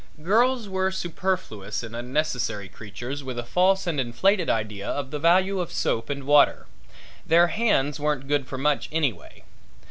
Girls 0.23 0.67
were 0.67 0.89
superfluous 0.89 1.83
and 1.83 1.95
unnecessary 1.95 2.67
creatures 2.67 3.23
with 3.23 3.37
a 3.37 3.43
false 3.43 3.85
and 3.85 3.99
inflated 3.99 4.49
idea 4.49 4.89
of 4.89 5.11
the 5.11 5.19
value 5.19 5.59
of 5.59 5.71
soap 5.71 6.09
and 6.09 6.23
water. 6.23 6.65
Their 7.27 7.49
hands 7.49 7.99
weren't 7.99 8.27
good 8.27 8.47
for 8.47 8.57
much 8.57 8.89
anyway. 8.91 9.43